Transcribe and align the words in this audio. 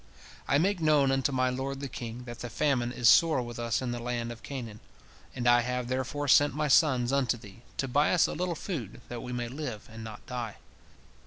I 0.47 0.57
make 0.57 0.79
known 0.79 1.11
unto 1.11 1.31
my 1.31 1.51
lord 1.51 1.79
the 1.79 1.87
king 1.87 2.23
that 2.23 2.39
the 2.39 2.49
famine 2.49 2.91
is 2.91 3.07
sore 3.07 3.43
with 3.43 3.59
us 3.59 3.83
in 3.83 3.91
the 3.91 3.99
land 4.01 4.31
of 4.31 4.41
Canaan, 4.41 4.79
and 5.35 5.47
I 5.47 5.61
have 5.61 5.89
therefore 5.89 6.27
sent 6.27 6.55
my 6.55 6.67
sons 6.67 7.13
unto 7.13 7.37
thee, 7.37 7.61
to 7.77 7.87
buy 7.87 8.11
us 8.11 8.25
a 8.25 8.33
little 8.33 8.55
food, 8.55 9.01
that 9.09 9.21
we 9.21 9.31
may 9.31 9.47
live, 9.47 9.87
and 9.91 10.03
not 10.03 10.25
die. 10.25 10.55